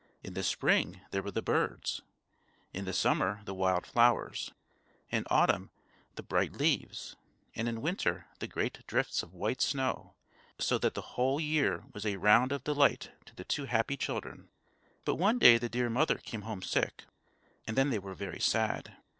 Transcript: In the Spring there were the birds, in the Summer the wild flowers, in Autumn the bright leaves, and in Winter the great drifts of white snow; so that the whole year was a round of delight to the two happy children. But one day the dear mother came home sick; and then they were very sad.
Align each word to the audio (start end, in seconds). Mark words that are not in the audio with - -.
In 0.23 0.33
the 0.33 0.41
Spring 0.41 1.01
there 1.11 1.21
were 1.21 1.29
the 1.29 1.43
birds, 1.43 2.01
in 2.73 2.85
the 2.85 2.91
Summer 2.91 3.41
the 3.45 3.53
wild 3.53 3.85
flowers, 3.85 4.51
in 5.11 5.25
Autumn 5.29 5.69
the 6.15 6.23
bright 6.23 6.53
leaves, 6.53 7.15
and 7.55 7.69
in 7.69 7.83
Winter 7.83 8.25
the 8.39 8.47
great 8.47 8.83
drifts 8.87 9.21
of 9.21 9.35
white 9.35 9.61
snow; 9.61 10.15
so 10.57 10.79
that 10.79 10.95
the 10.95 11.01
whole 11.19 11.39
year 11.39 11.83
was 11.93 12.03
a 12.03 12.15
round 12.17 12.51
of 12.51 12.63
delight 12.63 13.11
to 13.25 13.35
the 13.35 13.45
two 13.45 13.65
happy 13.65 13.95
children. 13.95 14.49
But 15.05 15.17
one 15.17 15.37
day 15.37 15.59
the 15.59 15.69
dear 15.69 15.87
mother 15.91 16.15
came 16.17 16.41
home 16.41 16.63
sick; 16.63 17.05
and 17.67 17.77
then 17.77 17.91
they 17.91 17.99
were 17.99 18.15
very 18.15 18.39
sad. 18.39 18.97